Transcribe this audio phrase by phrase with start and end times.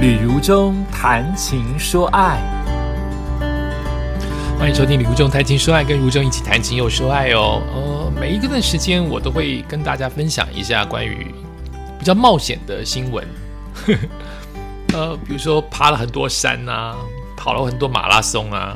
[0.00, 2.40] 旅如中谈情说爱，
[4.58, 7.60] 欢迎收听《旅如中谈情说爱》，跟如中一起谈情又说爱哦。
[7.74, 11.34] 呃，每一个段时间我都会跟大家分享一下关于
[11.98, 13.28] 比较冒险的新闻。
[14.94, 16.96] 呃，比如说爬了很多山啊，
[17.36, 18.74] 跑了很多马拉松啊，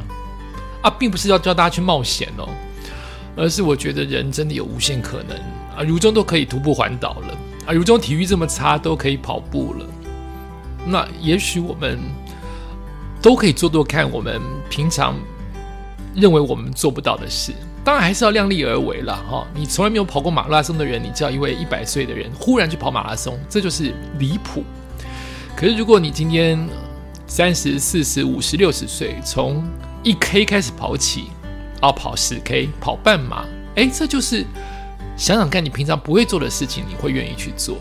[0.82, 2.46] 啊，并不是要叫大家去冒险哦，
[3.34, 5.34] 而是我觉得人真的有无限可能
[5.75, 5.82] 啊。
[5.82, 7.34] 如中都可以徒步环岛了
[7.64, 9.86] 啊，如中体育这么差都可以跑步了，
[10.87, 11.99] 那也许我们
[13.22, 15.17] 都可以做做看，我们平常
[16.14, 17.53] 认为我们做不到的事。
[17.85, 19.46] 当然还是要量力而为了哈。
[19.55, 24.64] 你从来没有跑过马拉松的人，你叫一位一百岁的人忽然去跑马拉松，这就是离谱。
[25.55, 26.67] 可是，如果你今天
[27.27, 29.63] 三十四十五十六十岁，从
[30.03, 31.30] 一 K 开始跑起，
[31.82, 33.44] 要跑十 K，跑半马，
[33.77, 34.44] 哎，这就是
[35.16, 37.77] 想想看你平常不会做的事情，你会愿意去做。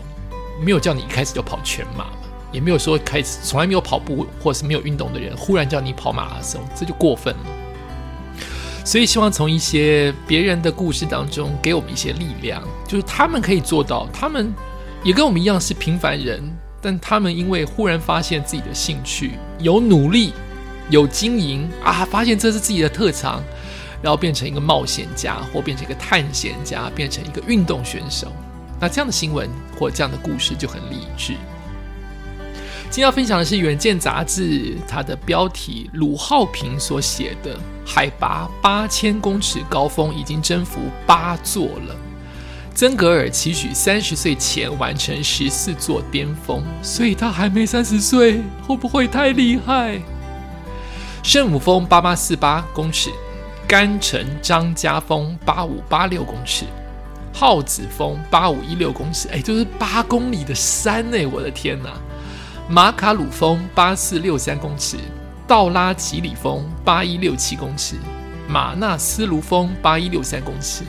[0.62, 2.06] 没有叫你一开始就跑全马，
[2.54, 7.40] 也没有说开始从来没有跑步或是没有运动的人，忽然叫你跑马拉松，这就过分了。
[8.84, 14.54] 所以，希望从一些别人的故事当中，给我们一些力量，就是他们可以做到，他们
[15.02, 16.42] 也跟我们一样是平凡人。
[16.80, 20.34] 但他们因为忽然发现自己的兴趣有努力
[20.90, 23.42] 有经营啊，发现这是自己的特长，
[24.02, 28.30] 然后变成一个冒险家，或变成一个探险家，变成一个运动选手。
[28.78, 31.32] 那这样的新闻或这样的故事就很励志。
[32.94, 41.96] 今天要分享的是《远见》杂志，它的标题鲁浩平所写的：“海拔八千公尺高峰已经征服八座了。”
[42.72, 50.00] 曾格尔期许三十岁前完成十四座巅峰，所以他还没三十岁，会不会太厉害？
[51.24, 53.10] 圣母峰八八四八公尺，
[53.66, 56.64] 甘城张家峰八五八六公尺，
[57.32, 61.90] 耗子峰八五一六公尺，哎，就是八公里的山哎，我的天哪！
[62.66, 64.96] 马卡鲁峰八四六三公尺，
[65.46, 67.96] 道拉吉里峰八一六七公尺，
[68.48, 70.82] 马纳斯卢峰八一六三公尺。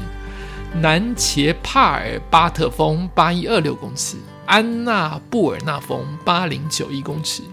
[0.81, 4.15] 南茄帕尔巴特峰八一二六公尺，
[4.45, 7.43] 安娜布尔纳峰八零九一公尺。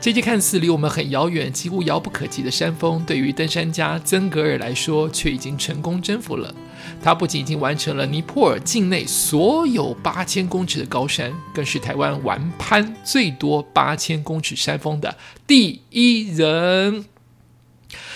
[0.00, 6.54] 这些看似离我们很遥远、几乎遥不可及的山峰，对于登山家曾格尔来说，却已经成功征服了。
[7.02, 17.04] 他不仅已经完成了尼泊尔境内所有八千公尺的高山，更是台湾完攀最多八千公尺山峰的第一人。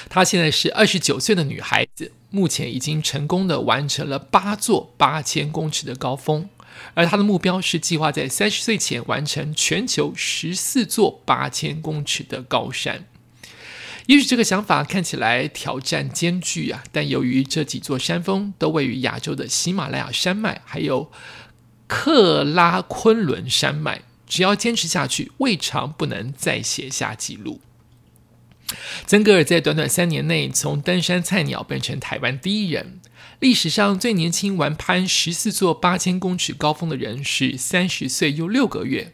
[0.09, 2.13] 她现在是二十九岁的女孩子。
[2.31, 6.51] 目前已经成功的完成了八座八千公尺的高峰，
[6.93, 13.07] 而他的目标是计划在三十岁前完成全球十四座八千公尺的高山。
[14.09, 21.13] 也许这个想法看起来挑战艰巨啊，但由于这几座山峰都位于亚洲的喜马拉雅山脉，还有
[21.87, 27.61] 克拉昆仑山脉，只要坚持下去，未尝不能再写下记录。
[29.07, 33.01] 曾格尔在短短三年内，从登山菜鸟变成台湾第一人。
[33.41, 39.13] 历史上最年轻完攀十四座八千公尺高峰的人是三十岁又六个月。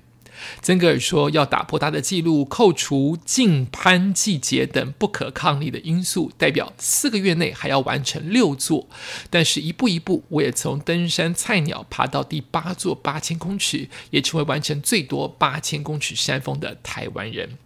[0.63, 8.89] 曾格尔说：“要打破他的记录，扣除近攀季节等不可抗力的因素，代表四个月内还要完成六座。
[9.31, 17.59] 但是，一步一步，我也从登山菜鸟爬到第八座八千公尺，也成为完成最多八千公尺山峰的台湾人。”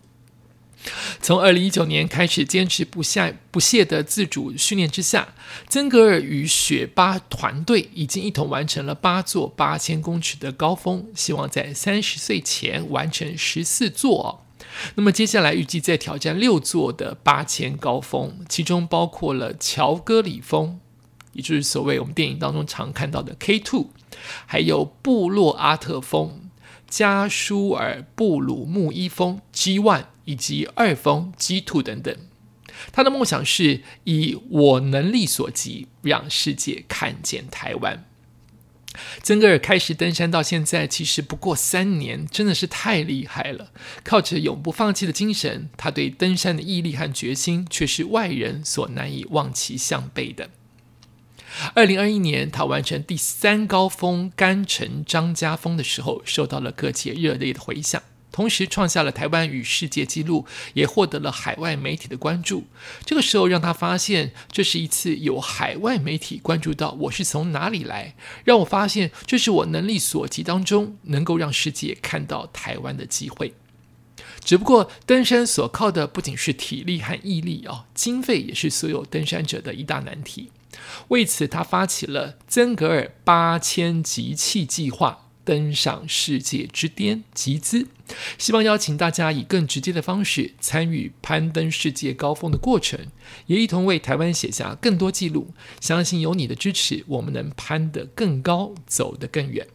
[1.20, 5.34] 从二零一九年开始，坚持不下不懈的自主训练之下，
[5.68, 14.44] 曾格尔与雪巴团队已经一同完成了八座八千公尺的高峰，希望在三十岁前完成十四座。
[14.94, 20.78] 那么接下来预计再挑战六座的八千高峰，其中包括了乔戈里峰，
[21.32, 23.90] 也就是所谓我们电影当中常看到的 K Two，
[24.46, 26.50] 还有布洛阿特峰、
[26.88, 30.04] 加舒尔布鲁木伊峰 G One。
[30.28, 32.14] 以及二峰、鸡兔等等，
[32.92, 38.04] 他的梦想是以我能力所及，让世界看见台湾。
[39.22, 43.72] 曾格尔开始登山到现在，其实不过三年，真的是太厉害了。
[44.04, 50.50] 靠着永不放弃的精神，他对登山的毅力和决心，却是外人所难以望其项背的。
[51.74, 58.02] 二零二一年，他完成第三高峰甘城张家峰的时候，受到了各界热烈的回响。
[58.30, 62.64] 同时创下了台湾与世界纪录，也获得了海外媒体的关注。
[63.04, 68.14] 这个时候让他发现，这是一次有海外媒体关注到我是从哪里来，
[68.44, 73.54] 让我发现这是我能力所及当中能够让世界看到台湾的机会。
[74.44, 80.50] 只不过登山所靠的不仅是体力和毅力哦，经费也是所有登山者的一大难题。
[81.08, 85.27] 为此，他发起了曾格尔八千集气计划。
[85.48, 87.86] 登上世界之巅集资，
[88.36, 93.06] 希望邀请大家以更直接的方式参与攀登世界高峰的过程，
[93.46, 95.54] 也一同为台湾写下更多记录。
[95.80, 99.66] 相信有你的支持，我们能攀得更高，走得更远。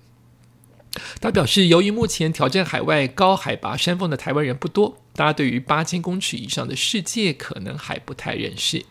[1.20, 8.83] 他表示，由于目前挑战海外高海拔山峰的台湾人不多，大家对于八千公尺以上的世界可能还不太认识，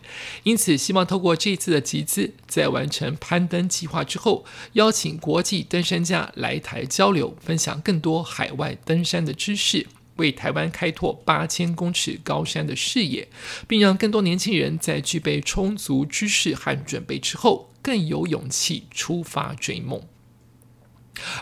[0.43, 9.85] 因此希望透过这次的集资，在完成攀登计划之后，邀请国际登山家来台交流，分享更多海外登山的知识，
[10.15, 13.27] 为台湾开拓八千公尺高山的视野，
[13.67, 20.01] 并让更多年轻人在具备充足知识和准备之后，更有勇气出发追梦。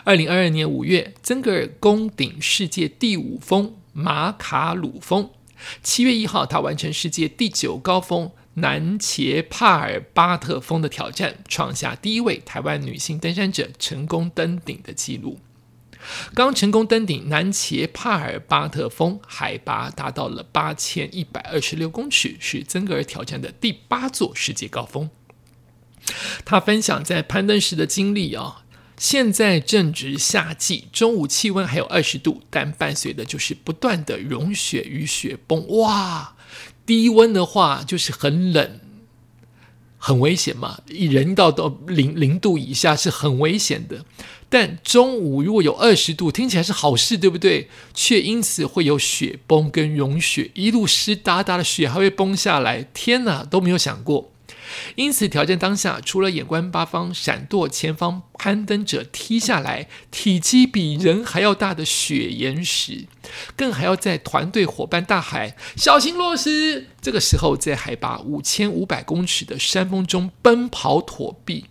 [0.04, 5.30] 二零二二年五月，曾格尔攻顶世界第五峰马卡鲁峰。
[5.82, 15.38] 七月一号，他完成世界第九高峰南茄帕尔巴特峰的挑战，创下第一位台湾女性登山者成功登顶的纪录。
[16.34, 25.08] 刚成功登顶南茄帕尔巴特峰，海拔达到了八千一百二十六公尺，是曾格尔挑战的第八座世界高峰。
[26.44, 28.61] 他分享在攀登时的经历啊。
[29.02, 35.66] 现在正值夏季，中午气温还有二十度，但伴随的就是不断的融雪与雪崩。
[35.78, 36.36] 哇，
[36.86, 38.78] 低温的话就是很冷，
[39.98, 40.78] 很危险嘛。
[40.88, 44.04] 一人到到零零度以下是很危险的。
[44.48, 47.68] 但中午如果有二十度，听起来是好事，对不对？
[47.92, 52.84] 却因此会有雪崩跟融雪，一路湿哒哒的雪还会崩下来。
[52.94, 54.31] 天哪，都没有想过。
[54.94, 63.06] 因此，挑战当下，除了眼观八方、闪躲前方攀登者踢下来体积比人还要大的雪岩石，
[63.56, 66.88] 更还要在团队伙伴大喊“小心落石”。
[67.00, 71.66] 这个时候，在海拔五千五百公尺的山峰中奔跑躲避，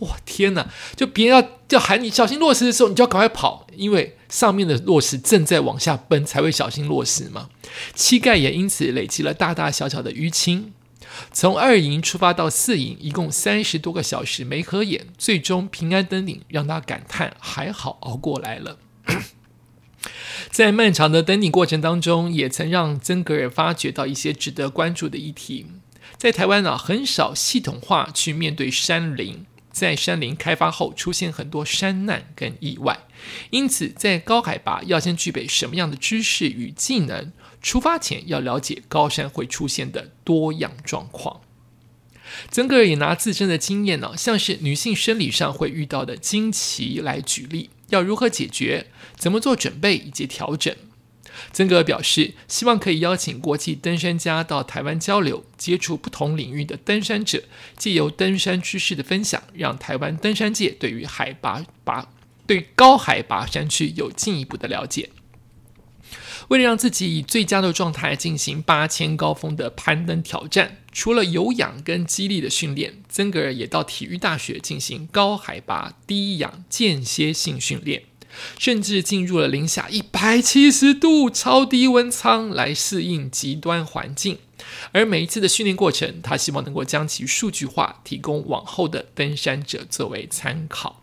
[0.00, 0.68] 哇天哪！
[0.96, 7.48] 就别人要要喊你小心落石的时候，你就要赶快跑，因为上面的落石正在往下奔，才会小心落石嘛。
[7.94, 10.72] 膝盖也因此累积了大大小小的淤青。
[11.32, 18.78] 从二营出发到四营，一共三十多个小时没合眼，最终平安登顶，让他感叹还好熬过来了。
[20.50, 25.66] 在漫长的登顶过程当中，也曾让曾格尔发觉到一些值得关注的议题。
[26.16, 32.98] 在台湾啊，很少系统化去面对山林，在山林开发后出现很多山难跟意外，
[33.50, 37.32] 因此在高海拔要先具备什么样的知识与技能？
[37.62, 41.40] 出发前要了解高山会出现的多样状况。
[42.50, 48.86] 曾格尔也拿自身的经验呢，像是女性生理上会遇到的经期来举例，要如何解决，
[49.16, 50.74] 怎么做准备以及调整。
[51.52, 57.44] 曾格尔表示，希望可以邀请国际登山家到台湾交流，接触不同领域的登山者，
[57.76, 62.08] 借由登山知识的分享，让台湾登山界对于海拔拔
[62.46, 65.10] 对高海拔山区有进一步的了解。
[66.52, 78.02] 为了让自己以最佳的状态进行八千高峰的攀登挑战，除了有氧跟肌力的训练，曾格尔也到体育大学进行高海拔低氧间歇性训练，
[78.58, 84.36] 甚至进入了零下一百七十度超低温舱来适应极端环境。
[84.92, 90.98] 而每一次的训练过程，他希望能够将其数据化，提供往后的登山者作为参考。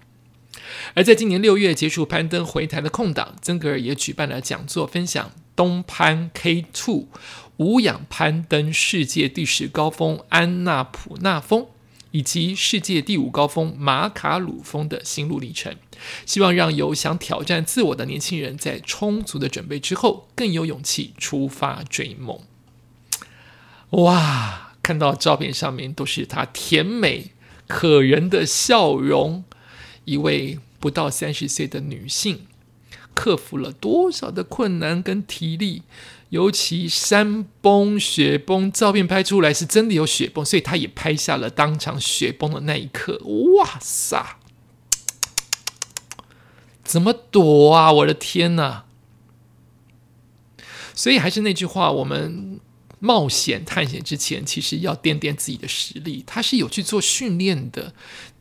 [0.94, 7.10] 而在今年六月结束攀登回台的空档，曾格尔也举办了讲座，分享东攀 K Two
[7.58, 11.68] 无氧攀登世界第十高峰安纳普纳峰，
[12.12, 15.76] 以及世界第五高峰马卡鲁峰的心路历程，
[16.26, 22.40] 希望让有想挑战自我的年轻人在充足的准备之后，更有勇气出发追梦。
[23.90, 27.32] 哇，看到照片上面都是他甜美
[27.68, 29.44] 可人的笑容，
[30.06, 30.60] 一位。
[30.82, 32.48] 不到三十岁的女性，
[33.20, 35.84] 克服了多少的困难跟体力？
[36.30, 43.20] 尤其山崩雪崩，照片拍出来是真的有雪崩，所以他也拍下了当场雪崩的那一刻。
[43.58, 44.38] 哇塞，
[46.86, 47.92] 怎么躲啊？
[47.92, 48.86] 我的天哪！
[50.96, 52.62] 所以还是那句话，我们。
[53.02, 56.22] 冒险探险之前，其实要掂掂自己的实力。
[56.28, 57.94] 他是有去做训练的，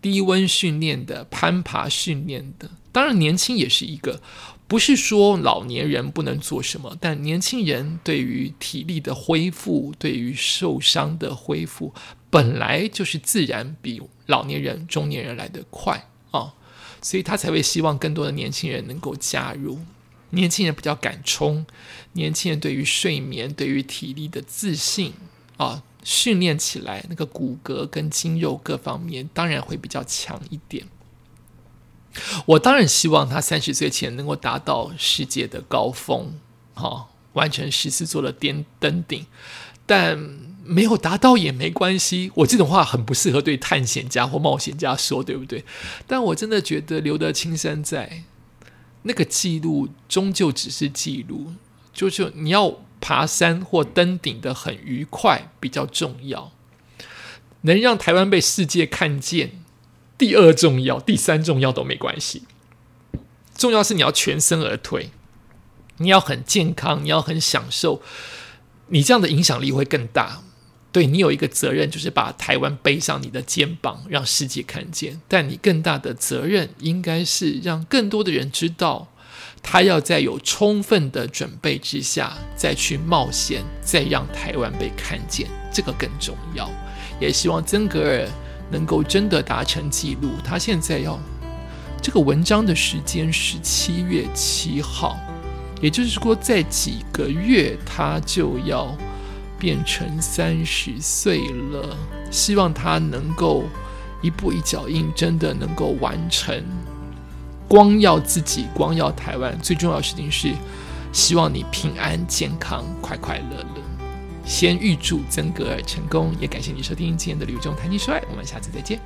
[0.03, 2.69] 低温训练的，攀爬训练的。
[2.91, 4.21] 当然，年轻也是一个，
[4.69, 11.95] 不是说老年人不能做什么，但年轻人对于体力的恢复，对于受伤的恢复，
[12.29, 16.53] 本来就是自然比老年人、中年人来得快啊，
[17.01, 19.81] 所以他才会希望更多的年轻人能够加入。
[20.31, 21.65] 年轻人比较敢冲，
[22.13, 25.15] 年轻人对于睡眠、对于体力的自信
[25.57, 30.85] 啊，训练起来那个骨骼跟肌肉各方面当然会比较强一点。
[32.47, 36.33] 我当然希望他三十岁前能够达到世界的高峰，
[36.75, 39.27] 哈，完成十四座的巅登顶，
[39.87, 40.19] 但
[40.65, 42.31] 没有达到也没关系。
[42.35, 45.65] 我这种话很不适合对探险家或冒险家说，对不对？
[46.07, 48.25] 但我真的觉得留得青山在，
[49.03, 51.55] 那个记录终究只是记录，
[51.93, 56.53] 就是你要爬山或登顶的很愉快比较重要，
[57.63, 59.63] 能让台湾被世界看见。
[60.19, 62.43] 第二重要，第三重要都没关系。
[63.57, 65.11] 重要是你要全身而退，
[65.99, 68.03] 你要很健康，你要很享受，
[68.89, 70.43] 你这样的影响力会更大。
[70.91, 75.21] 对你有一个责任，就是把台湾背上你的肩膀，让世界看见。
[75.29, 79.09] 但你更大的责任，应该是让更多的人知道，
[79.63, 86.69] 他要在有充分的准备之下再去冒险，再让台湾被看见，这个更重要。
[87.21, 88.29] 也希望曾格尔。
[88.71, 91.19] 能够真的达成记录，他现在要
[92.01, 95.19] 这个文章的时间是七月七号，
[95.81, 98.97] 也就是说，在几个月他就要
[99.59, 101.97] 变成三十岁了。
[102.31, 103.65] 希望他能够
[104.23, 106.63] 一步一脚印，真的能够完成。
[107.67, 110.53] 光要自己，光要台湾，最重要的事情是
[111.13, 113.78] 希望你平安健康，快快乐乐。
[114.49, 118.99] 先预祝曾格尔成功，也感谢你收听今天的《旅游中谈情说爱》，我们下次再见。